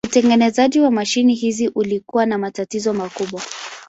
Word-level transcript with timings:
Utengenezaji 0.07 0.79
wa 0.79 0.91
mashine 0.91 1.33
hizi 1.33 1.67
ulikuwa 1.67 2.25
na 2.25 2.37
matatizo 2.37 2.93
makubwa. 2.93 3.41